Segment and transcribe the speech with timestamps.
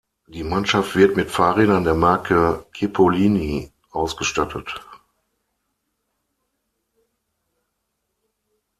[0.25, 4.81] Die Mannschaft wird mit Fahrrädern der Marke Cipollini ausgestattet.